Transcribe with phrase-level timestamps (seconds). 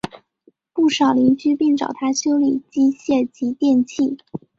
[0.73, 4.17] 不少邻居并找他修理机械及电器。